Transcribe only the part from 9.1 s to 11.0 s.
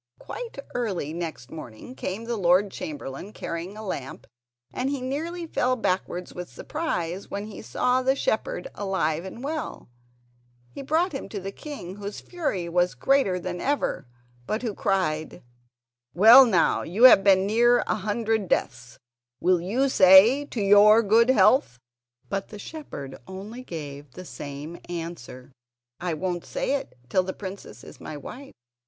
and well. He